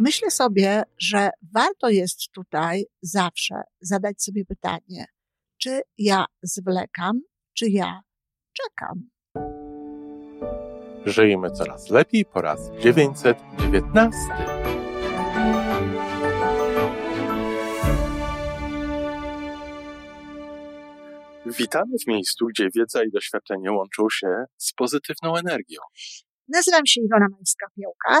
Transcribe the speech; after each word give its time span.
myślę 0.00 0.30
sobie, 0.30 0.82
że 0.98 1.30
warto 1.52 1.88
jest 1.88 2.30
tutaj 2.32 2.84
zawsze 3.02 3.54
zadać 3.80 4.22
sobie 4.22 4.44
pytanie, 4.44 5.06
czy 5.58 5.80
ja 5.98 6.24
zwlekam, 6.42 7.20
czy 7.54 7.68
ja 7.68 8.00
czekam. 8.52 9.10
Żyjmy 11.04 11.50
coraz 11.50 11.90
lepiej 11.90 12.24
po 12.24 12.40
raz 12.40 12.70
919. 12.80 14.18
Witamy 21.46 21.92
w 22.04 22.06
miejscu, 22.06 22.46
gdzie 22.46 22.68
wiedza 22.76 23.04
i 23.04 23.10
doświadczenie 23.10 23.72
łączą 23.72 24.06
się 24.10 24.44
z 24.56 24.72
pozytywną 24.72 25.36
energią. 25.36 25.80
Nazywam 26.48 26.86
się 26.86 27.00
Iwona 27.00 27.26
Majska-Piołka. 27.26 28.20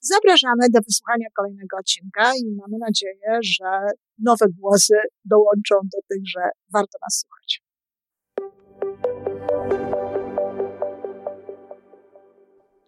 Zapraszamy 0.00 0.70
do 0.70 0.80
wysłuchania 0.80 1.26
kolejnego 1.36 1.76
odcinka 1.76 2.32
i 2.34 2.44
mamy 2.56 2.78
nadzieję, 2.80 3.38
że 3.42 3.88
nowe 4.18 4.46
głosy 4.48 4.94
dołączą 5.24 5.74
do 5.82 5.98
tych, 6.08 6.22
że 6.26 6.40
warto 6.72 6.98
nas 7.02 7.24
słuchać. 7.24 7.62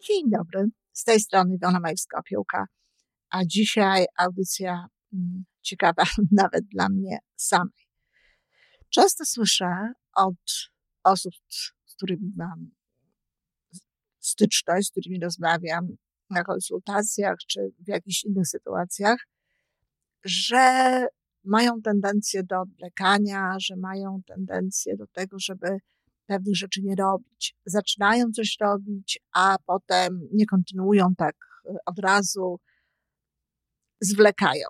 Dzień 0.08 0.30
dobry, 0.30 0.68
z 0.92 1.04
tej 1.04 1.20
strony 1.20 1.54
Iwona 1.54 1.80
Majewska-Opiełka, 1.80 2.64
a 3.30 3.44
dzisiaj 3.44 4.06
audycja 4.18 4.86
mm, 5.12 5.44
ciekawa 5.62 6.02
nawet 6.42 6.64
dla 6.64 6.88
mnie 6.88 7.18
samej. 7.36 7.88
Często 8.90 9.24
słyszę 9.24 9.92
od 10.16 10.70
osób, 11.04 11.32
z 11.50 11.94
którymi 11.96 12.32
mam 12.36 12.70
styczność, 14.20 14.88
z 14.88 14.90
którymi 14.90 15.20
rozmawiam 15.20 15.88
na 16.30 16.44
konsultacjach 16.44 17.36
czy 17.48 17.72
w 17.78 17.88
jakichś 17.88 18.24
innych 18.24 18.46
sytuacjach, 18.46 19.26
że 20.24 21.06
mają 21.44 21.82
tendencję 21.82 22.42
do 22.42 22.60
odwlekania, 22.60 23.54
że 23.60 23.76
mają 23.76 24.20
tendencję 24.26 24.96
do 24.96 25.06
tego, 25.06 25.38
żeby 25.38 25.78
pewnych 26.26 26.56
rzeczy 26.56 26.82
nie 26.82 26.94
robić. 26.94 27.56
Zaczynają 27.66 28.32
coś 28.32 28.56
robić, 28.60 29.20
a 29.32 29.56
potem 29.66 30.28
nie 30.32 30.46
kontynuują 30.46 31.14
tak 31.14 31.36
e, 31.66 31.76
od 31.86 31.98
razu, 31.98 32.60
zwlekają. 34.00 34.68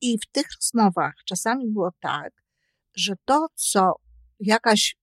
I 0.00 0.18
w 0.18 0.26
tych 0.32 0.46
rozmowach 0.56 1.14
czasami 1.24 1.68
było 1.68 1.92
tak, 2.00 2.32
że 2.94 3.14
to, 3.24 3.46
co 3.54 3.94
jakaś 4.40 4.96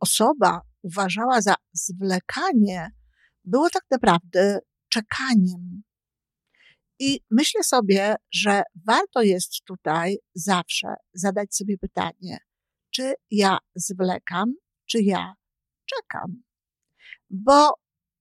osoba 0.00 0.60
uważała 0.82 1.40
za 1.40 1.54
zwlekanie, 1.72 2.90
było 3.44 3.70
tak 3.70 3.84
naprawdę 3.90 4.60
czekaniem. 4.88 5.82
I 6.98 7.20
myślę 7.30 7.64
sobie, 7.64 8.16
że 8.32 8.62
warto 8.86 9.22
jest 9.22 9.64
tutaj 9.64 10.16
zawsze 10.34 10.94
zadać 11.14 11.54
sobie 11.54 11.78
pytanie, 11.78 12.38
czy 12.90 13.14
ja 13.30 13.58
zwlekam, 13.74 14.54
czy 14.86 15.02
ja 15.02 15.34
czekam. 15.86 16.42
Bo 17.30 17.72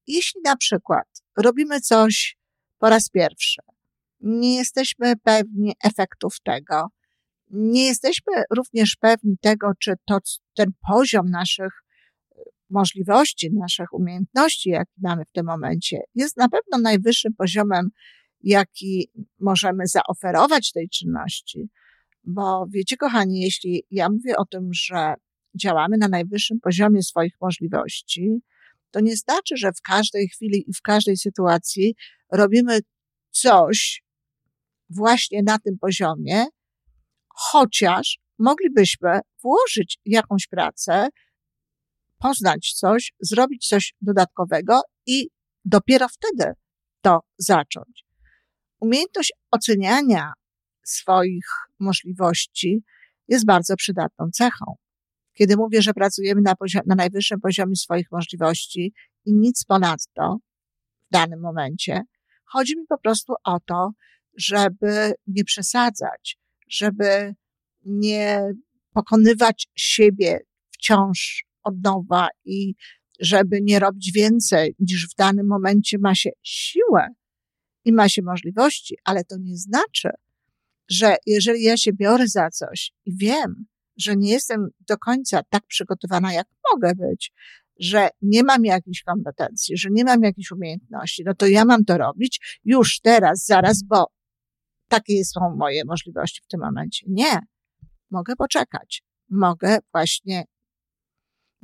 jeśli 0.08 0.42
na 0.42 0.58
przykład 0.58 1.08
robimy 1.38 1.82
coś 1.82 2.38
po 2.78 2.90
raz 2.90 3.10
pierwszy, 3.10 3.62
nie 4.20 4.56
jesteśmy 4.56 5.16
pewni 5.24 5.74
efektów 5.84 6.36
tego, 6.44 6.88
nie 7.50 7.86
jesteśmy 7.86 8.44
również 8.56 8.96
pewni 8.96 9.38
tego, 9.42 9.72
czy 9.80 9.94
to, 10.06 10.18
ten 10.56 10.72
poziom 10.88 11.30
naszych 11.30 11.74
możliwości, 12.70 13.50
naszych 13.54 13.94
umiejętności, 13.94 14.70
jakie 14.70 14.92
mamy 14.98 15.26
w 15.26 15.32
tym 15.32 15.46
momencie, 15.46 16.00
jest 16.16 16.38
na 16.38 16.50
pewno 16.50 16.78
najwyższym 16.82 17.34
poziomem, 17.34 17.90
jaki 18.44 19.12
możemy 19.40 19.88
zaoferować 19.88 20.72
tej 20.72 20.90
czynności. 20.90 21.70
Bo 22.24 22.66
wiecie, 22.70 22.98
kochani, 22.98 23.42
jeśli 23.42 23.84
ja 23.92 24.10
mówię 24.10 24.38
o 24.38 24.46
tym, 24.46 24.70
że 24.74 25.14
działamy 25.56 25.98
na 25.98 26.08
najwyższym 26.08 26.60
poziomie 26.60 27.04
swoich 27.04 27.34
możliwości, 27.42 28.42
to 28.92 29.00
nie 29.00 29.16
znaczy, 29.16 29.58
że 29.58 29.72
w 29.72 29.82
każdej 29.82 30.28
chwili 30.28 30.70
i 30.70 30.74
w 30.74 30.82
każdej 30.82 31.18
sytuacji 31.18 31.96
robimy 32.32 32.80
coś 33.32 34.04
właśnie 34.90 35.44
na 35.44 35.60
tym 35.60 35.78
poziomie, 35.78 36.46
chociaż 37.28 38.20
moglibyśmy 38.40 39.20
włożyć 39.42 40.00
jakąś 40.06 40.48
pracę, 40.48 41.08
poznać 42.18 42.74
coś, 42.76 43.14
zrobić 43.20 43.68
coś 43.68 43.94
dodatkowego 44.02 44.82
i 45.06 45.30
dopiero 45.66 46.08
wtedy 46.08 46.54
to 47.02 47.20
zacząć. 47.38 48.06
Umiejętność 48.80 49.34
oceniania 49.52 50.32
swoich 50.84 51.46
możliwości 51.80 52.84
jest 53.28 53.46
bardzo 53.46 53.76
przydatną 53.76 54.30
cechą. 54.34 54.76
Kiedy 55.34 55.58
mówię, 55.58 55.82
że 55.82 55.94
pracujemy 55.94 56.42
na, 56.42 56.56
poziom, 56.56 56.82
na 56.86 56.96
najwyższym 56.96 57.40
poziomie 57.40 57.76
swoich 57.76 58.08
możliwości 58.12 58.94
i 59.26 59.34
nic 59.34 59.64
ponadto 59.64 60.38
w 61.10 61.14
danym 61.14 61.40
momencie, 61.42 62.02
chodzi 62.46 62.78
mi 62.78 62.86
po 62.90 62.98
prostu 62.98 63.34
o 63.44 63.60
to, 63.60 63.92
żeby 64.38 65.14
nie 65.28 65.44
przesadzać, 65.44 66.38
żeby 66.70 67.36
nie 67.86 68.42
pokonywać 68.94 69.68
siebie 69.76 70.40
wciąż 70.72 71.47
od 71.68 71.84
nowa 71.84 72.28
i 72.46 72.76
żeby 73.20 73.60
nie 73.62 73.80
robić 73.80 74.12
więcej 74.12 74.76
niż 74.80 75.08
w 75.10 75.16
danym 75.16 75.48
momencie 75.48 75.98
ma 76.02 76.16
się 76.16 76.30
siłę 76.44 77.08
i 77.86 77.94
ma 77.94 78.10
się 78.10 78.22
możliwości, 78.22 78.98
ale 79.04 79.24
to 79.24 79.36
nie 79.38 79.58
znaczy, 79.58 80.10
że 80.90 81.16
jeżeli 81.26 81.64
ja 81.64 81.78
się 81.78 81.94
biorę 81.94 82.28
za 82.28 82.50
coś 82.50 82.92
i 83.06 83.18
wiem, 83.18 83.66
że 83.98 84.16
nie 84.16 84.32
jestem 84.32 84.70
do 84.88 84.98
końca 84.98 85.42
tak 85.50 85.66
przygotowana, 85.68 86.34
jak 86.34 86.48
mogę 86.74 86.96
być, 86.96 87.32
że 87.80 88.10
nie 88.22 88.44
mam 88.44 88.66
jakichś 88.66 89.04
kompetencji, 89.04 89.78
że 89.78 89.90
nie 89.92 90.04
mam 90.04 90.24
jakichś 90.24 90.52
umiejętności, 90.52 91.24
no 91.26 91.34
to 91.34 91.48
ja 91.48 91.66
mam 91.66 91.86
to 91.86 91.98
robić 91.98 92.60
już 92.64 93.00
teraz, 93.00 93.46
zaraz, 93.46 93.84
bo 93.84 94.08
takie 94.88 95.26
są 95.26 95.56
moje 95.56 95.86
możliwości 95.86 96.42
w 96.44 96.48
tym 96.48 96.60
momencie. 96.60 97.06
Nie. 97.10 97.40
Mogę 98.12 98.36
poczekać. 98.36 99.04
Mogę 99.30 99.78
właśnie 99.94 100.44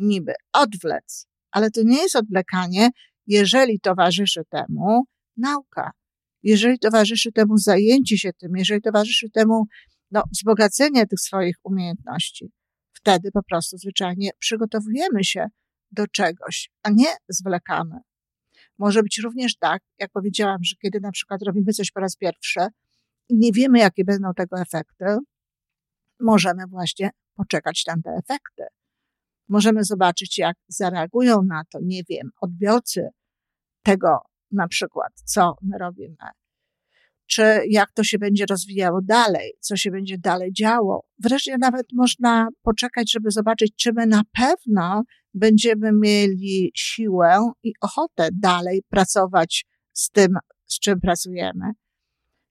niby 0.04 0.34
odwlec, 0.54 1.28
ale 1.52 1.72
to 1.72 1.82
nie 1.84 1.98
jest 1.98 2.16
odwlekanie, 2.16 2.90
jeżeli 3.28 3.80
towarzyszy 3.80 4.42
temu 4.50 5.04
nauka, 5.38 5.92
jeżeli 6.44 6.80
towarzyszy 6.80 7.32
temu 7.32 7.58
zajęcie 7.58 8.18
się 8.18 8.34
tym, 8.34 8.52
jeżeli 8.56 8.82
towarzyszy 8.82 9.30
temu 9.30 9.66
no, 10.12 10.24
wzbogacenie 10.32 11.08
tych 11.08 11.20
swoich 11.20 11.56
umiejętności. 11.64 12.52
Wtedy 12.94 13.32
po 13.32 13.44
prostu 13.44 13.78
zwyczajnie 13.78 14.30
przygotowujemy 14.40 15.24
się 15.24 15.48
do 15.92 16.08
czegoś, 16.08 16.70
a 16.84 16.90
nie 16.90 17.08
zwlekamy. 17.30 17.96
Może 18.78 19.04
być 19.04 19.20
również 19.24 19.58
tak, 19.58 19.82
jak 20.00 20.12
powiedziałam, 20.12 20.64
że 20.64 20.76
kiedy 20.82 21.00
na 21.00 21.12
przykład 21.12 21.42
robimy 21.42 21.74
coś 21.74 21.92
po 21.92 22.00
raz 22.00 22.16
pierwszy 22.16 22.60
i 23.30 23.38
nie 23.38 23.52
wiemy, 23.52 23.80
jakie 23.80 24.04
będą 24.04 24.34
tego 24.34 24.62
efekty, 24.62 25.06
możemy 26.20 26.64
właśnie 26.68 27.10
poczekać 27.36 27.84
tam 27.84 28.02
te 28.02 28.12
efekty. 28.12 28.64
Możemy 29.54 29.84
zobaczyć, 29.84 30.38
jak 30.38 30.58
zareagują 30.68 31.42
na 31.44 31.62
to, 31.72 31.80
nie 31.82 32.04
wiem, 32.10 32.30
odbiorcy 32.42 33.08
tego 33.84 34.18
na 34.52 34.68
przykład, 34.68 35.14
co 35.26 35.56
my 35.62 35.78
robimy. 35.78 36.16
Czy 37.28 37.44
jak 37.70 37.92
to 37.92 38.04
się 38.04 38.18
będzie 38.18 38.46
rozwijało 38.46 39.00
dalej, 39.04 39.54
co 39.60 39.78
się 39.78 39.92
będzie 39.92 40.18
dalej 40.18 40.54
działo. 40.54 41.06
Wreszcie 41.24 41.58
nawet 41.58 41.86
można 41.94 42.48
poczekać, 42.62 43.12
żeby 43.12 43.32
zobaczyć, 43.32 43.76
czy 43.76 43.94
my 43.94 44.08
na 44.08 44.22
pewno 44.38 45.04
będziemy 45.34 45.92
mieli 45.92 46.72
siłę 46.76 47.52
i 47.64 47.74
ochotę 47.82 48.30
dalej 48.34 48.84
pracować 48.90 49.66
z 49.92 50.10
tym, 50.10 50.38
z 50.66 50.80
czym 50.80 51.02
pracujemy. 51.02 51.66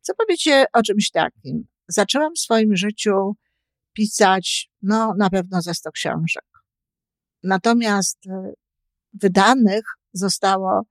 Co 0.00 0.14
powiecie 0.14 0.64
o 0.72 0.82
czymś 0.82 1.10
takim? 1.10 1.64
Zaczęłam 1.88 2.34
w 2.34 2.40
swoim 2.40 2.76
życiu 2.76 3.36
pisać, 3.92 4.70
no, 4.82 5.14
na 5.18 5.30
pewno 5.30 5.62
ze 5.62 5.74
100 5.74 5.90
książek. 5.90 6.51
Natomiast 7.42 8.26
e, 8.26 8.52
wydanych 9.12 9.84
zostało 10.12 10.82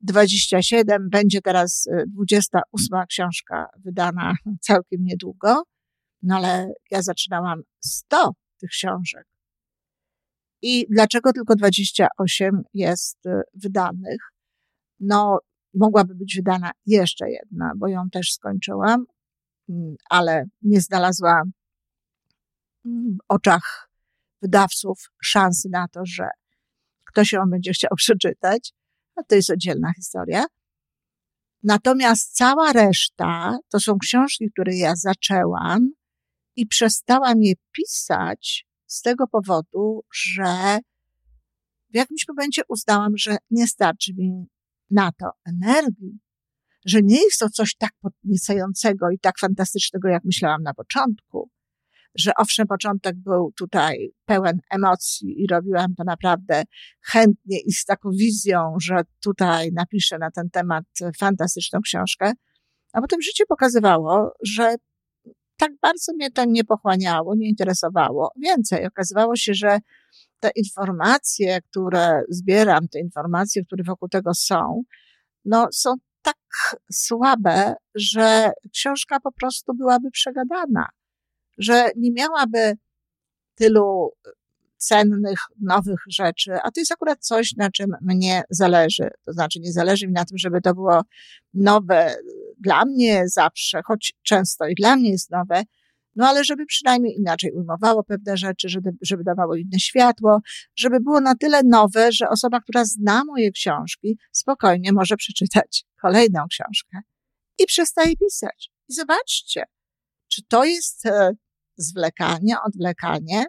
27, 0.00 1.10
będzie 1.10 1.40
teraz 1.40 1.88
28 2.06 2.98
e, 2.98 3.06
książka 3.06 3.66
wydana 3.84 4.34
całkiem 4.60 5.04
niedługo, 5.04 5.62
no 6.22 6.36
ale 6.36 6.72
ja 6.90 7.02
zaczynałam 7.02 7.62
100 7.80 8.32
tych 8.60 8.70
książek. 8.70 9.26
I 10.62 10.86
dlaczego 10.90 11.32
tylko 11.32 11.56
28 11.56 12.62
jest 12.74 13.26
y, 13.26 13.30
wydanych? 13.54 14.18
No, 15.00 15.38
mogłaby 15.74 16.14
być 16.14 16.36
wydana 16.36 16.70
jeszcze 16.86 17.30
jedna, 17.30 17.72
bo 17.76 17.88
ją 17.88 18.10
też 18.10 18.32
skończyłam, 18.32 19.04
mm, 19.68 19.96
ale 20.10 20.44
nie 20.62 20.80
znalazła 20.80 21.42
w 22.84 23.16
oczach 23.28 23.91
wydawców 24.42 24.98
szansy 25.22 25.68
na 25.72 25.88
to, 25.88 26.00
że 26.04 26.28
ktoś 27.04 27.32
ją 27.32 27.40
będzie 27.50 27.72
chciał 27.72 27.90
przeczytać. 28.04 28.72
A 29.16 29.22
to 29.22 29.34
jest 29.34 29.50
oddzielna 29.50 29.92
historia. 29.96 30.44
Natomiast 31.62 32.34
cała 32.34 32.72
reszta 32.72 33.58
to 33.68 33.80
są 33.80 33.98
książki, 33.98 34.50
które 34.52 34.76
ja 34.76 34.96
zaczęłam 34.96 35.90
i 36.56 36.66
przestałam 36.66 37.42
je 37.42 37.54
pisać 37.72 38.66
z 38.86 39.02
tego 39.02 39.26
powodu, 39.26 40.04
że 40.14 40.78
w 41.90 41.96
jakimś 41.96 42.28
momencie 42.28 42.62
uznałam, 42.68 43.16
że 43.16 43.36
nie 43.50 43.66
starczy 43.66 44.12
mi 44.14 44.46
na 44.90 45.12
to 45.12 45.30
energii, 45.46 46.18
że 46.84 47.02
nie 47.02 47.22
jest 47.22 47.38
to 47.38 47.50
coś 47.50 47.74
tak 47.76 47.90
podniecającego 48.00 49.10
i 49.10 49.18
tak 49.18 49.38
fantastycznego, 49.38 50.08
jak 50.08 50.24
myślałam 50.24 50.62
na 50.62 50.74
początku, 50.74 51.50
że 52.14 52.32
owszem, 52.38 52.66
początek 52.66 53.16
był 53.16 53.52
tutaj 53.56 54.12
pełen 54.24 54.58
emocji 54.70 55.42
i 55.42 55.46
robiłam 55.46 55.94
to 55.94 56.04
naprawdę 56.04 56.62
chętnie 57.00 57.58
i 57.60 57.72
z 57.72 57.84
taką 57.84 58.10
wizją, 58.10 58.74
że 58.80 59.00
tutaj 59.24 59.72
napiszę 59.72 60.18
na 60.18 60.30
ten 60.30 60.50
temat 60.50 60.84
fantastyczną 61.18 61.80
książkę, 61.80 62.32
a 62.92 63.00
potem 63.00 63.22
życie 63.22 63.44
pokazywało, 63.46 64.32
że 64.42 64.74
tak 65.56 65.72
bardzo 65.82 66.12
mnie 66.12 66.30
to 66.30 66.44
nie 66.44 66.64
pochłaniało, 66.64 67.34
nie 67.34 67.48
interesowało. 67.48 68.32
Więcej, 68.36 68.86
okazywało 68.86 69.36
się, 69.36 69.54
że 69.54 69.78
te 70.40 70.50
informacje, 70.56 71.60
które 71.62 72.22
zbieram, 72.28 72.88
te 72.88 73.00
informacje, 73.00 73.64
które 73.64 73.84
wokół 73.84 74.08
tego 74.08 74.34
są, 74.34 74.82
no 75.44 75.68
są 75.72 75.94
tak 76.22 76.36
słabe, 76.92 77.74
że 77.94 78.52
książka 78.72 79.20
po 79.20 79.32
prostu 79.32 79.74
byłaby 79.74 80.10
przegadana, 80.10 80.88
że 81.58 81.90
nie 81.96 82.12
miałaby 82.12 82.76
tylu 83.54 84.12
cennych, 84.76 85.38
nowych 85.60 86.00
rzeczy, 86.10 86.52
a 86.52 86.70
to 86.70 86.80
jest 86.80 86.92
akurat 86.92 87.18
coś, 87.20 87.56
na 87.56 87.70
czym 87.70 87.90
mnie 88.00 88.42
zależy. 88.50 89.10
To 89.24 89.32
znaczy, 89.32 89.60
nie 89.60 89.72
zależy 89.72 90.06
mi 90.06 90.12
na 90.12 90.24
tym, 90.24 90.38
żeby 90.38 90.60
to 90.60 90.74
było 90.74 91.02
nowe 91.54 92.14
dla 92.58 92.84
mnie 92.84 93.22
zawsze, 93.28 93.80
choć 93.84 94.14
często 94.22 94.66
i 94.66 94.74
dla 94.74 94.96
mnie 94.96 95.10
jest 95.10 95.30
nowe, 95.30 95.62
no 96.16 96.28
ale 96.28 96.44
żeby 96.44 96.66
przynajmniej 96.66 97.16
inaczej 97.18 97.52
ujmowało 97.52 98.04
pewne 98.04 98.36
rzeczy, 98.36 98.68
żeby, 98.68 98.90
żeby 99.02 99.24
dawało 99.24 99.56
inne 99.56 99.78
światło, 99.78 100.40
żeby 100.76 101.00
było 101.00 101.20
na 101.20 101.34
tyle 101.34 101.60
nowe, 101.64 102.12
że 102.12 102.28
osoba, 102.28 102.60
która 102.60 102.84
zna 102.84 103.24
moje 103.24 103.50
książki, 103.50 104.18
spokojnie 104.32 104.92
może 104.92 105.16
przeczytać 105.16 105.84
kolejną 106.00 106.46
książkę 106.50 106.98
i 107.58 107.66
przestaje 107.66 108.16
pisać. 108.16 108.70
I 108.88 108.94
zobaczcie, 108.94 109.64
czy 110.32 110.42
to 110.48 110.64
jest 110.64 111.06
e, 111.06 111.30
zwlekanie, 111.76 112.56
odwlekanie. 112.66 113.44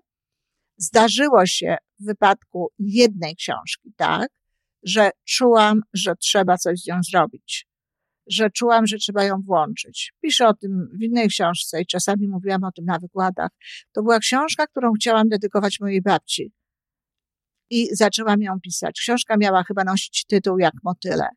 Zdarzyło 0.78 1.46
się 1.46 1.78
w 2.00 2.06
wypadku 2.06 2.72
jednej 2.80 3.36
książki, 3.36 3.94
tak, 3.98 4.28
że 4.84 5.10
czułam, 5.26 5.82
że 5.94 6.16
trzeba 6.16 6.58
coś 6.58 6.80
z 6.80 6.88
nią 6.88 7.00
zrobić 7.12 7.68
że 8.28 8.50
czułam, 8.50 8.88
że 8.88 8.98
trzeba 8.98 9.24
ją 9.24 9.42
włączyć. 9.42 10.14
Piszę 10.22 10.48
o 10.48 10.54
tym 10.54 10.90
w 11.00 11.04
innej 11.04 11.28
książce 11.28 11.82
i 11.82 11.86
czasami 11.86 12.28
mówiłam 12.28 12.64
o 12.64 12.72
tym 12.72 12.86
na 12.86 13.00
wykładach. 13.00 13.50
To 13.92 14.04
była 14.04 14.20
książka, 14.20 14.68
którą 14.68 14.94
chciałam 14.94 15.30
dedykować 15.30 15.80
mojej 15.80 16.02
babci. 16.02 16.52
I 17.70 17.96
zaczęłam 17.96 18.42
ją 18.42 18.60
pisać. 18.60 19.00
Książka 19.00 19.38
miała 19.38 19.64
chyba 19.64 19.84
nosić 19.84 20.26
tytuł 20.26 20.58
Jak 20.60 20.74
motyle. 20.84 21.28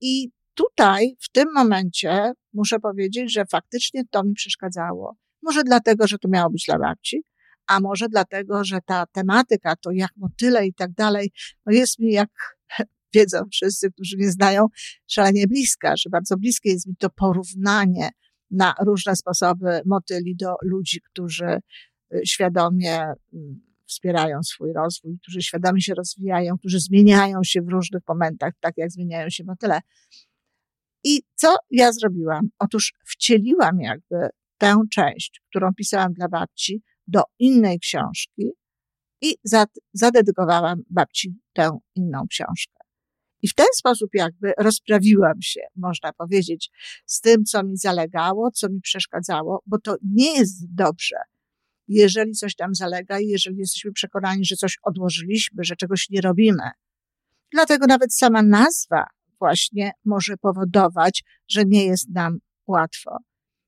I 0.00 0.30
tutaj, 0.54 1.16
w 1.20 1.28
tym 1.28 1.52
momencie, 1.54 2.32
muszę 2.54 2.80
powiedzieć, 2.80 3.32
że 3.32 3.44
faktycznie 3.46 4.02
to 4.10 4.24
mi 4.24 4.34
przeszkadzało. 4.34 5.16
Może 5.42 5.62
dlatego, 5.64 6.06
że 6.06 6.18
to 6.18 6.28
miało 6.28 6.50
być 6.50 6.64
dla 6.68 6.78
babci, 6.78 7.24
a 7.66 7.80
może 7.80 8.08
dlatego, 8.08 8.64
że 8.64 8.78
ta 8.86 9.06
tematyka, 9.06 9.76
to 9.76 9.90
jak 9.90 10.10
motyle 10.16 10.66
i 10.66 10.74
tak 10.74 10.92
dalej, 10.92 11.32
no 11.66 11.72
jest 11.72 11.98
mi 11.98 12.12
jak 12.12 12.30
wiedzą 13.14 13.38
wszyscy, 13.52 13.92
którzy 13.92 14.16
mnie 14.16 14.30
znają, 14.30 14.66
szalenie 15.06 15.46
bliska, 15.46 15.96
że 15.96 16.10
bardzo 16.10 16.36
bliskie 16.36 16.70
jest 16.70 16.86
mi 16.86 16.96
to 16.96 17.10
porównanie 17.10 18.10
na 18.50 18.74
różne 18.80 19.16
sposoby 19.16 19.80
motyli 19.86 20.36
do 20.36 20.54
ludzi, 20.62 21.00
którzy 21.00 21.58
y, 22.14 22.20
świadomie 22.26 23.00
mm, 23.32 23.60
wspierają 23.86 24.42
swój 24.42 24.72
rozwój, 24.72 25.18
którzy 25.22 25.42
świadomie 25.42 25.80
się 25.80 25.94
rozwijają, 25.94 26.58
którzy 26.58 26.80
zmieniają 26.80 27.40
się 27.44 27.62
w 27.62 27.68
różnych 27.68 28.02
momentach, 28.08 28.52
tak 28.60 28.74
jak 28.76 28.90
zmieniają 28.90 29.30
się 29.30 29.44
motyle. 29.44 29.80
I 31.04 31.22
co 31.34 31.56
ja 31.70 31.92
zrobiłam? 31.92 32.48
Otóż 32.58 32.94
wcieliłam 33.06 33.80
jakby 33.80 34.28
tę 34.58 34.80
część, 34.92 35.40
którą 35.50 35.74
pisałam 35.74 36.12
dla 36.12 36.28
babci, 36.28 36.82
do 37.06 37.22
innej 37.38 37.78
książki 37.78 38.50
i 39.20 39.36
zadedykowałam 39.92 40.82
babci 40.90 41.34
tę 41.52 41.78
inną 41.94 42.26
książkę. 42.30 42.74
I 43.42 43.48
w 43.48 43.54
ten 43.54 43.66
sposób 43.76 44.10
jakby 44.14 44.52
rozprawiłam 44.58 45.42
się, 45.42 45.60
można 45.76 46.12
powiedzieć, 46.12 46.70
z 47.06 47.20
tym, 47.20 47.44
co 47.44 47.62
mi 47.62 47.76
zalegało, 47.76 48.50
co 48.50 48.68
mi 48.68 48.80
przeszkadzało, 48.80 49.62
bo 49.66 49.78
to 49.78 49.96
nie 50.02 50.38
jest 50.38 50.74
dobrze, 50.74 51.16
jeżeli 51.88 52.32
coś 52.32 52.54
tam 52.56 52.74
zalega 52.74 53.20
i 53.20 53.26
jeżeli 53.26 53.58
jesteśmy 53.58 53.92
przekonani, 53.92 54.44
że 54.44 54.56
coś 54.56 54.78
odłożyliśmy, 54.82 55.64
że 55.64 55.76
czegoś 55.76 56.10
nie 56.10 56.20
robimy. 56.20 56.70
Dlatego 57.52 57.86
nawet 57.86 58.14
sama 58.14 58.42
nazwa 58.42 59.06
właśnie 59.44 59.92
może 60.04 60.36
powodować, 60.36 61.22
że 61.48 61.64
nie 61.64 61.86
jest 61.86 62.08
nam 62.14 62.38
łatwo. 62.66 63.18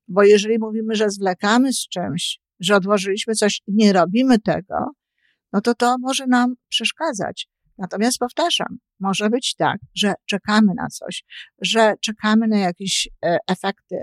Bo 0.09 0.23
jeżeli 0.23 0.59
mówimy, 0.59 0.95
że 0.95 1.11
zwlekamy 1.11 1.73
z 1.73 1.89
czymś, 1.89 2.41
że 2.61 2.77
odłożyliśmy 2.77 3.35
coś 3.35 3.63
i 3.67 3.75
nie 3.75 3.93
robimy 3.93 4.39
tego, 4.39 4.77
no 5.53 5.61
to 5.61 5.75
to 5.75 5.97
może 6.01 6.27
nam 6.27 6.55
przeszkadzać. 6.69 7.49
Natomiast 7.79 8.19
powtarzam, 8.19 8.79
może 9.01 9.31
być 9.31 9.55
tak, 9.55 9.79
że 9.95 10.15
czekamy 10.27 10.73
na 10.77 10.89
coś, 10.89 11.25
że 11.63 11.95
czekamy 12.01 12.49
na 12.49 12.59
jakieś 12.59 13.09
e, 13.25 13.39
efekty, 13.49 13.97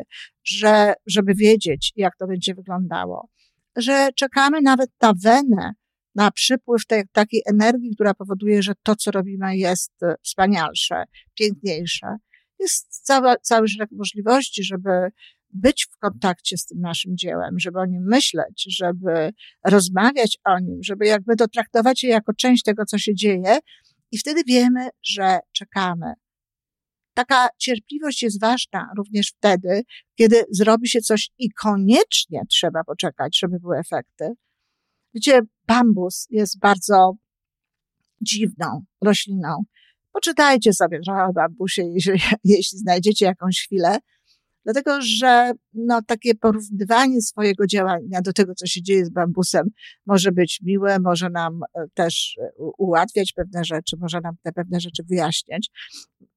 że, 0.44 0.94
żeby 1.08 1.34
wiedzieć, 1.36 1.94
jak 1.96 2.18
to 2.18 2.28
będzie 2.28 2.56
wyglądało, 2.56 3.30
że 3.76 4.10
czekamy 4.16 4.62
nawet 4.62 4.90
na 5.02 5.14
wenę, 5.24 5.72
na 6.16 6.32
przypływ 6.32 6.86
tej, 6.86 7.04
takiej 7.12 7.42
energii, 7.46 7.96
która 7.96 8.14
powoduje, 8.14 8.64
że 8.64 8.74
to, 8.84 8.96
co 8.96 9.12
robimy, 9.12 9.58
jest 9.58 10.04
e, 10.04 10.16
wspanialsze, 10.24 11.04
piękniejsze. 11.40 12.08
Jest 12.60 13.06
cały, 13.06 13.36
cały 13.42 13.68
szereg 13.68 13.90
możliwości, 13.92 14.64
żeby 14.64 14.90
być 15.50 15.88
w 15.92 15.98
kontakcie 15.98 16.58
z 16.58 16.66
tym 16.66 16.80
naszym 16.80 17.18
dziełem, 17.18 17.60
żeby 17.60 17.80
o 17.80 17.86
nim 17.86 18.04
myśleć, 18.04 18.66
żeby 18.68 19.30
rozmawiać 19.66 20.38
o 20.46 20.60
nim, 20.60 20.80
żeby 20.84 21.06
jakby 21.06 21.36
to 21.36 21.48
traktować 21.48 22.04
je 22.04 22.10
jako 22.10 22.34
część 22.34 22.64
tego, 22.64 22.86
co 22.86 22.98
się 22.98 23.16
dzieje, 23.16 23.60
i 24.12 24.18
wtedy 24.18 24.42
wiemy, 24.48 24.90
że 25.04 25.40
czekamy. 25.52 26.14
Taka 27.14 27.48
cierpliwość 27.58 28.24
jest 28.24 28.42
ważna 28.42 28.90
również 28.98 29.34
wtedy, 29.38 29.82
kiedy 30.18 30.44
zrobi 30.52 30.90
się 30.90 31.02
coś 31.02 31.30
i 31.38 31.52
koniecznie 31.52 32.42
trzeba 32.50 32.84
poczekać, 32.84 33.40
żeby 33.40 33.60
były 33.60 33.78
efekty. 33.78 34.34
Wiecie, 35.14 35.42
bambus 35.68 36.28
jest 36.30 36.60
bardzo 36.60 37.14
dziwną 38.22 38.84
rośliną. 39.02 39.64
Poczytajcie 40.12 40.74
sobie 40.74 41.00
trochę 41.00 41.24
o 41.24 41.34
bambusie, 41.34 41.84
jeśli, 41.84 42.12
jeśli 42.44 42.80
znajdziecie 42.80 43.26
jakąś 43.26 43.62
chwilę. 43.66 43.98
Dlatego, 44.64 45.02
że 45.02 45.52
no, 45.74 46.02
takie 46.02 46.36
porównywanie 46.36 47.22
swojego 47.22 47.68
działania 47.68 48.22
do 48.22 48.34
tego, 48.34 48.56
co 48.56 48.66
się 48.66 48.82
dzieje 48.82 49.06
z 49.06 49.10
bambusem, 49.10 49.68
może 50.06 50.32
być 50.32 50.60
miłe, 50.64 51.00
może 51.00 51.30
nam 51.30 51.60
e, 51.64 51.86
też 51.94 52.38
e, 52.42 52.52
ułatwiać 52.78 53.34
pewne 53.34 53.66
rzeczy, 53.66 53.98
może 54.00 54.22
nam 54.22 54.36
te 54.44 54.52
pewne 54.52 54.80
rzeczy 54.80 55.04
wyjaśniać. 55.04 55.70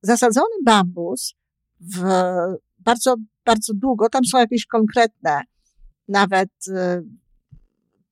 Zasadzony 0.03 0.55
bambus 0.65 1.35
w 1.81 2.03
bardzo, 2.79 3.17
bardzo 3.45 3.75
długo, 3.75 4.09
tam 4.09 4.25
są 4.25 4.39
jakieś 4.39 4.67
konkretne, 4.67 5.41
nawet 6.09 6.51
e, 6.75 7.03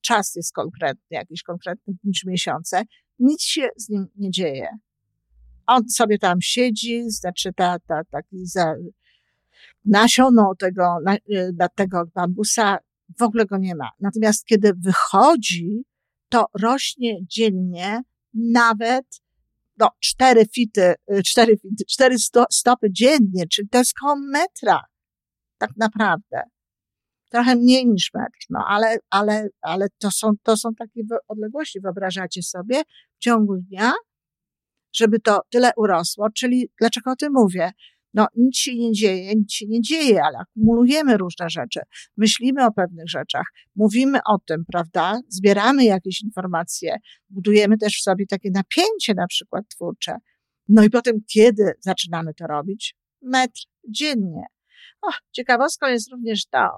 czas 0.04 0.34
jest 0.34 0.52
konkretny, 0.52 1.02
jakieś 1.10 1.42
konkretne 1.42 1.94
dni 2.02 2.12
czy 2.12 2.28
miesiące, 2.28 2.82
nic 3.18 3.42
się 3.42 3.68
z 3.76 3.88
nim 3.88 4.06
nie 4.16 4.30
dzieje. 4.30 4.68
On 5.66 5.88
sobie 5.88 6.18
tam 6.18 6.38
siedzi, 6.40 7.10
znaczy 7.10 7.52
ta, 7.52 7.78
ta, 7.78 8.04
taki 8.10 8.46
za, 8.46 8.74
nasiono 9.84 10.54
tego, 10.58 10.98
na, 11.04 11.16
y, 11.16 11.56
tego 11.74 12.04
bambusa 12.14 12.78
w 13.18 13.22
ogóle 13.22 13.46
go 13.46 13.58
nie 13.58 13.74
ma. 13.74 13.90
Natomiast 14.00 14.44
kiedy 14.44 14.72
wychodzi, 14.78 15.84
to 16.28 16.46
rośnie 16.62 17.18
dziennie 17.26 18.02
nawet 18.34 19.06
no, 19.78 19.90
cztery 20.00 20.46
fity, 20.54 20.94
y, 21.12 21.22
cztery 21.22 21.56
fity, 21.56 21.84
cztery 21.88 22.18
sto, 22.18 22.44
stopy 22.50 22.92
dziennie, 22.92 23.46
czyli 23.48 23.68
to 23.68 23.78
jest 23.78 23.94
koło 23.94 24.16
metra. 24.16 24.80
Tak 25.58 25.70
naprawdę. 25.76 26.42
Trochę 27.34 27.56
mniej 27.56 27.86
niż 27.86 28.10
metr, 28.14 28.38
no 28.50 28.64
ale, 28.68 28.98
ale, 29.10 29.48
ale 29.62 29.86
to, 29.98 30.10
są, 30.10 30.32
to 30.42 30.56
są 30.56 30.74
takie 30.78 31.00
odległości, 31.28 31.80
wyobrażacie 31.80 32.42
sobie, 32.42 32.82
w 33.16 33.18
ciągu 33.18 33.56
dnia, 33.56 33.92
żeby 34.96 35.20
to 35.20 35.40
tyle 35.50 35.70
urosło, 35.76 36.28
czyli 36.30 36.70
dlaczego 36.80 37.10
o 37.10 37.16
tym 37.16 37.32
mówię? 37.32 37.72
No, 38.14 38.26
nic 38.36 38.56
się 38.56 38.74
nie 38.74 38.92
dzieje, 38.92 39.34
nic 39.34 39.52
się 39.52 39.66
nie 39.68 39.80
dzieje, 39.80 40.22
ale 40.24 40.38
akumulujemy 40.38 41.16
różne 41.16 41.50
rzeczy, 41.50 41.80
myślimy 42.16 42.66
o 42.66 42.72
pewnych 42.72 43.08
rzeczach, 43.08 43.46
mówimy 43.76 44.18
o 44.26 44.38
tym, 44.46 44.64
prawda? 44.72 45.20
Zbieramy 45.28 45.84
jakieś 45.84 46.22
informacje, 46.22 46.96
budujemy 47.30 47.78
też 47.78 47.96
w 47.96 48.02
sobie 48.02 48.26
takie 48.26 48.50
napięcie, 48.50 49.14
na 49.14 49.26
przykład 49.26 49.64
twórcze. 49.68 50.16
No 50.68 50.82
i 50.84 50.90
potem, 50.90 51.14
kiedy 51.32 51.72
zaczynamy 51.80 52.34
to 52.34 52.46
robić? 52.46 52.96
Metr 53.22 53.60
dziennie. 53.88 54.44
O, 55.02 55.10
ciekawostką 55.32 55.86
jest 55.86 56.12
również 56.12 56.46
to, 56.46 56.68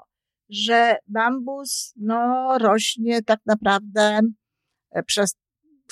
że 0.49 0.97
bambus, 1.07 1.93
no, 1.97 2.51
rośnie 2.59 3.23
tak 3.23 3.41
naprawdę 3.47 4.21
e, 4.91 5.03
przez, 5.03 5.37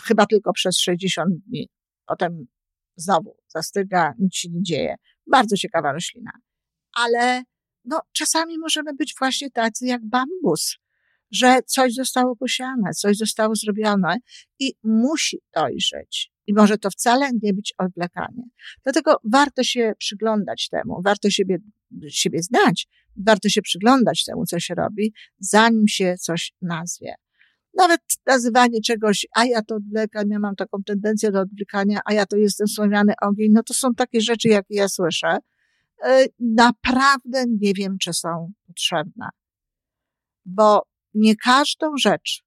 chyba 0.03 0.27
tylko 0.27 0.53
przez 0.53 0.79
60 0.79 1.35
dni. 1.47 1.69
Potem 2.07 2.47
znowu 2.97 3.37
zastyga, 3.49 4.15
nic 4.19 4.35
się 4.35 4.49
nie 4.51 4.63
dzieje. 4.63 4.95
Bardzo 5.27 5.57
ciekawa 5.57 5.93
roślina. 5.93 6.31
Ale 6.97 7.43
no, 7.85 8.01
czasami 8.13 8.59
możemy 8.59 8.95
być 8.95 9.15
właśnie 9.19 9.51
tacy 9.51 9.87
jak 9.87 10.05
bambus, 10.05 10.77
że 11.31 11.61
coś 11.67 11.95
zostało 11.95 12.37
posiane, 12.37 12.91
coś 12.97 13.17
zostało 13.17 13.55
zrobione 13.55 14.17
i 14.59 14.73
musi 14.83 15.39
dojrzeć. 15.55 16.33
I 16.47 16.55
może 16.55 16.79
to 16.79 16.91
wcale 16.91 17.31
nie 17.43 17.55
być 17.55 17.75
odwlekanie. 17.79 18.43
Dlatego 18.83 19.17
warto 19.33 19.65
się 19.65 19.93
przyglądać 19.99 20.69
temu, 20.69 21.03
warto 21.05 21.31
siebie, 21.31 21.59
siebie 22.09 22.43
znać, 22.43 22.87
warto 23.17 23.49
się 23.49 23.63
przyglądać 23.63 24.25
temu, 24.25 24.47
co 24.47 24.61
się 24.61 24.75
robi, 24.75 25.13
zanim 25.39 25.89
się 25.89 26.15
coś 26.21 26.53
nazwie. 26.63 27.15
Nawet 27.77 28.01
nazywanie 28.27 28.81
czegoś, 28.81 29.27
a 29.37 29.45
ja 29.45 29.63
to 29.63 29.75
odwlekam, 29.75 30.29
ja 30.31 30.39
mam 30.39 30.57
taką 30.57 30.83
tendencję 30.83 31.31
do 31.31 31.41
odwlekania, 31.41 32.01
a 32.05 32.13
ja 32.13 32.27
to 32.27 32.37
jestem 32.37 32.69
słomiany 32.69 33.13
ogień, 33.23 33.53
no 33.53 33.63
to 33.63 33.75
są 33.75 33.95
takie 33.95 34.21
rzeczy, 34.21 34.49
jakie 34.49 34.75
ja 34.75 34.89
słyszę. 34.89 35.39
E, 36.05 36.25
naprawdę 36.41 37.45
nie 37.61 37.73
wiem, 37.73 37.97
czy 37.99 38.13
są 38.13 38.53
potrzebne. 38.67 39.29
Bo 40.45 40.83
nie 41.15 41.37
każdą 41.37 41.97
rzecz, 41.97 42.45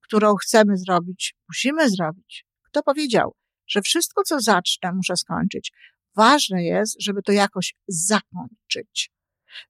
którą 0.00 0.34
chcemy 0.34 0.76
zrobić, 0.76 1.34
musimy 1.48 1.90
zrobić. 1.90 2.46
Kto 2.62 2.82
powiedział, 2.82 3.34
że 3.66 3.82
wszystko, 3.82 4.22
co 4.22 4.40
zacznę, 4.40 4.92
muszę 4.92 5.16
skończyć? 5.16 5.72
Ważne 6.16 6.64
jest, 6.64 7.02
żeby 7.02 7.22
to 7.22 7.32
jakoś 7.32 7.74
zakończyć. 7.88 9.10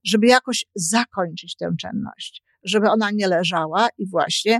Żeby 0.03 0.27
jakoś 0.27 0.65
zakończyć 0.75 1.55
tę 1.55 1.75
czynność. 1.81 2.43
Żeby 2.63 2.89
ona 2.89 3.11
nie 3.11 3.27
leżała 3.27 3.87
i 3.97 4.09
właśnie 4.09 4.59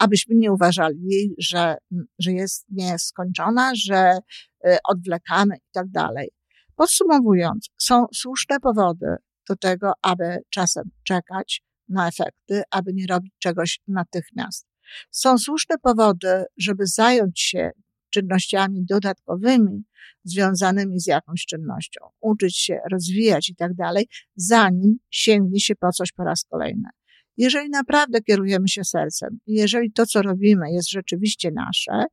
abyśmy 0.00 0.34
nie 0.34 0.52
uważali 0.52 0.98
jej, 1.02 1.34
że, 1.38 1.76
że 2.18 2.32
jest 2.32 2.66
nieskończona, 2.70 3.72
że 3.74 4.18
y, 4.66 4.78
odwlekamy 4.88 5.56
i 5.56 5.70
tak 5.72 5.90
dalej. 5.90 6.28
Podsumowując, 6.74 7.68
są 7.78 8.06
słuszne 8.14 8.60
powody 8.60 9.16
do 9.48 9.56
tego, 9.56 9.92
aby 10.02 10.38
czasem 10.50 10.90
czekać 11.04 11.62
na 11.88 12.08
efekty, 12.08 12.62
aby 12.70 12.92
nie 12.94 13.06
robić 13.06 13.32
czegoś 13.38 13.80
natychmiast. 13.88 14.66
Są 15.10 15.38
słuszne 15.38 15.78
powody, 15.78 16.44
żeby 16.56 16.86
zająć 16.86 17.40
się 17.40 17.70
czynnościami 18.10 18.84
dodatkowymi 18.84 19.84
związanymi 20.24 21.00
z 21.00 21.06
jakąś 21.06 21.46
czynnością, 21.46 22.00
uczyć 22.20 22.58
się, 22.58 22.80
rozwijać 22.90 23.48
i 23.48 23.54
tak 23.54 23.74
dalej, 23.74 24.08
zanim 24.36 24.98
sięgnie 25.10 25.60
się 25.60 25.76
po 25.76 25.92
coś 25.92 26.12
po 26.12 26.24
raz 26.24 26.44
kolejny. 26.44 26.88
Jeżeli 27.36 27.70
naprawdę 27.70 28.20
kierujemy 28.20 28.68
się 28.68 28.84
sercem, 28.84 29.38
jeżeli 29.46 29.92
to, 29.92 30.06
co 30.06 30.22
robimy, 30.22 30.72
jest 30.72 30.90
rzeczywiście 30.90 31.50
nasze, 31.50 32.04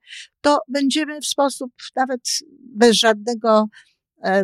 to 0.42 0.60
będziemy 0.68 1.22
w 1.22 1.26
sposób 1.26 1.72
nawet 1.96 2.22
bez 2.76 2.96
żadnego 2.96 3.66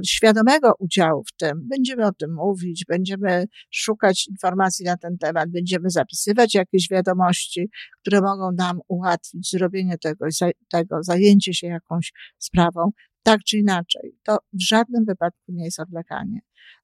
świadomego 0.07 0.73
udziału 0.79 1.23
w 1.23 1.37
tym, 1.37 1.67
będziemy 1.67 2.05
o 2.05 2.11
tym 2.11 2.33
mówić, 2.33 2.85
będziemy 2.87 3.45
szukać 3.71 4.27
informacji 4.27 4.85
na 4.85 4.97
ten 4.97 5.17
temat, 5.17 5.49
będziemy 5.49 5.89
zapisywać 5.89 6.55
jakieś 6.55 6.89
wiadomości, 6.89 7.69
które 8.01 8.21
mogą 8.21 8.51
nam 8.51 8.79
ułatwić 8.87 9.49
zrobienie 9.49 9.97
tego, 9.97 10.25
tego 10.71 11.03
zajęcie 11.03 11.53
się 11.53 11.67
jakąś 11.67 12.13
sprawą, 12.37 12.91
tak 13.23 13.39
czy 13.43 13.57
inaczej. 13.57 14.17
To 14.23 14.37
w 14.53 14.61
żadnym 14.61 15.05
wypadku 15.05 15.43
nie 15.47 15.65
jest 15.65 15.79
odwlekanie. 15.79 16.39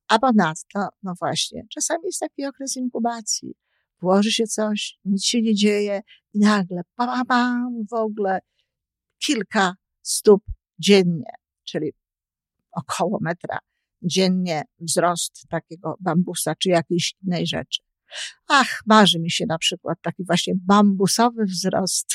A 0.07 0.19
ponadto, 0.19 0.87
no 1.03 1.13
właśnie, 1.19 1.63
czasami 1.69 2.01
jest 2.05 2.19
taki 2.19 2.45
okres 2.45 2.77
inkubacji 2.77 3.55
włoży 4.01 4.31
się 4.31 4.43
coś, 4.43 4.99
nic 5.05 5.25
się 5.25 5.41
nie 5.41 5.55
dzieje 5.55 6.01
i 6.33 6.39
nagle 6.39 6.81
bam, 6.97 7.25
bam, 7.27 7.85
w 7.89 7.93
ogóle 7.93 8.39
kilka 9.25 9.73
stóp 10.01 10.43
dziennie, 10.79 11.31
czyli 11.63 11.91
około 12.71 13.19
metra 13.21 13.59
dziennie 14.01 14.63
wzrost 14.79 15.47
takiego 15.49 15.95
bambusa 15.99 16.55
czy 16.55 16.69
jakiejś 16.69 17.15
innej 17.23 17.47
rzeczy. 17.47 17.81
Ach, 18.47 18.81
marzy 18.85 19.19
mi 19.19 19.31
się 19.31 19.45
na 19.45 19.57
przykład 19.57 19.97
taki 20.01 20.23
właśnie 20.25 20.53
bambusowy 20.55 21.45
wzrost 21.45 22.07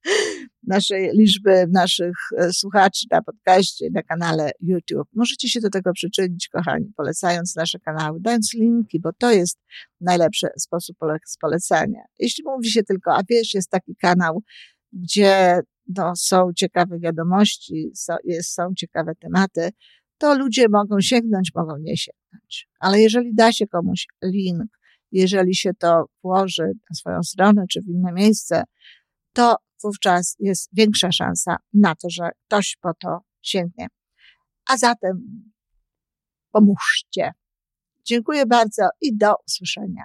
naszej 0.66 1.10
liczby 1.14 1.66
naszych 1.72 2.16
e, 2.38 2.52
słuchaczy 2.52 3.06
na 3.10 3.22
podcaście, 3.22 3.88
na 3.92 4.02
kanale 4.02 4.50
YouTube. 4.60 5.08
Możecie 5.14 5.48
się 5.48 5.60
do 5.60 5.70
tego 5.70 5.92
przyczynić, 5.92 6.48
kochani, 6.48 6.92
polecając 6.96 7.56
nasze 7.56 7.78
kanały, 7.78 8.18
dając 8.20 8.54
linki, 8.54 9.00
bo 9.00 9.12
to 9.12 9.32
jest 9.32 9.58
najlepszy 10.00 10.46
sposób 10.58 10.96
polecania. 11.40 12.02
Jeśli 12.18 12.44
mówi 12.44 12.70
się 12.70 12.82
tylko, 12.82 13.14
a 13.14 13.20
wiesz, 13.28 13.54
jest 13.54 13.70
taki 13.70 13.96
kanał, 13.96 14.42
gdzie 14.92 15.60
no, 15.96 16.16
są 16.16 16.50
ciekawe 16.56 16.98
wiadomości, 16.98 17.90
są, 17.94 18.14
jest, 18.24 18.54
są 18.54 18.74
ciekawe 18.76 19.14
tematy, 19.14 19.70
to 20.18 20.38
ludzie 20.38 20.68
mogą 20.68 21.00
sięgnąć, 21.00 21.50
mogą 21.54 21.76
nie 21.76 21.96
sięgnąć. 21.96 22.68
Ale 22.80 23.00
jeżeli 23.00 23.34
da 23.34 23.52
się 23.52 23.66
komuś 23.66 24.06
link, 24.22 24.78
jeżeli 25.12 25.54
się 25.54 25.70
to 25.74 26.04
włoży 26.22 26.72
na 26.90 26.94
swoją 26.94 27.22
stronę 27.22 27.64
czy 27.70 27.82
w 27.82 27.88
inne 27.88 28.12
miejsce, 28.12 28.64
to 29.32 29.56
wówczas 29.82 30.36
jest 30.38 30.68
większa 30.72 31.12
szansa 31.12 31.56
na 31.72 31.94
to, 31.94 32.10
że 32.10 32.30
ktoś 32.46 32.76
po 32.80 32.94
to 32.94 33.18
sięgnie. 33.42 33.86
A 34.68 34.76
zatem 34.76 35.42
pomóżcie. 36.52 37.32
Dziękuję 38.04 38.46
bardzo 38.46 38.88
i 39.00 39.16
do 39.16 39.34
usłyszenia. 39.48 40.04